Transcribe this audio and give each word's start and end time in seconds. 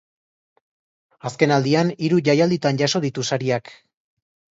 Azken 1.29 1.53
aldian 1.57 1.91
hiru 2.07 2.19
jaialditan 2.29 2.81
jaso 2.83 3.03
ditu 3.05 3.27
sariak. 3.29 3.71